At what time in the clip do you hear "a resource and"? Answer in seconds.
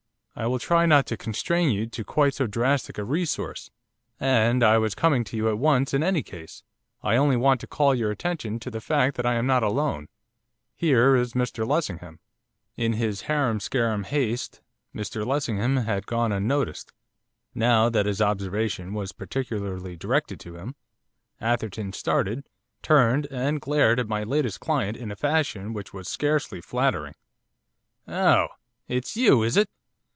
2.97-4.63